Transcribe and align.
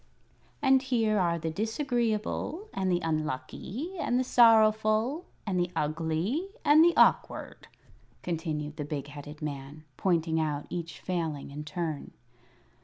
"And 0.63 0.81
here 0.81 1.19
are 1.19 1.37
the 1.37 1.51
Disagreeable, 1.51 2.69
and 2.73 2.91
the 2.91 3.01
Unlucky, 3.01 3.97
and 3.99 4.19
the 4.19 4.23
Sorrowful, 4.23 5.25
and 5.45 5.59
the 5.59 5.69
Ugly, 5.75 6.47
and 6.65 6.83
the 6.83 6.97
Awkward," 6.97 7.67
continued 8.23 8.77
the 8.77 8.83
big 8.83 9.09
headed 9.09 9.43
man, 9.43 9.83
pointing 9.97 10.39
out 10.39 10.65
each 10.71 10.99
Failing 11.01 11.51
in 11.51 11.65
turn. 11.65 12.13